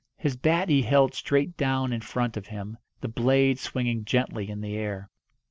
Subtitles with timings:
[0.17, 4.59] His bat he held straight down in front of him, the blade swinging gently in
[4.61, 5.11] the air.